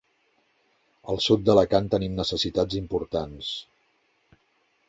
[1.13, 3.55] Al sud d’Alacant tenim necessitats importants.